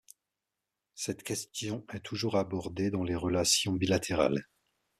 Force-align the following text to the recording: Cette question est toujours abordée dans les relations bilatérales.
Cette 0.95 1.21
question 1.21 1.85
est 1.93 1.99
toujours 1.99 2.35
abordée 2.35 2.89
dans 2.89 3.03
les 3.03 3.13
relations 3.13 3.73
bilatérales. 3.73 4.47